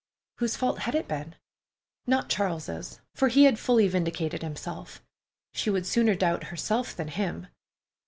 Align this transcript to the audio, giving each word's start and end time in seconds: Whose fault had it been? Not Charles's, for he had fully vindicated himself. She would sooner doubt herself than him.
Whose 0.39 0.55
fault 0.55 0.79
had 0.79 0.95
it 0.95 1.07
been? 1.07 1.35
Not 2.07 2.27
Charles's, 2.27 3.01
for 3.13 3.27
he 3.27 3.43
had 3.43 3.59
fully 3.59 3.87
vindicated 3.87 4.41
himself. 4.41 5.03
She 5.53 5.69
would 5.69 5.85
sooner 5.85 6.15
doubt 6.15 6.45
herself 6.45 6.95
than 6.95 7.09
him. 7.09 7.45